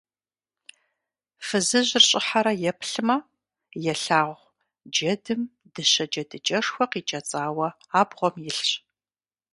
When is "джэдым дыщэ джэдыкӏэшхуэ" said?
4.91-6.85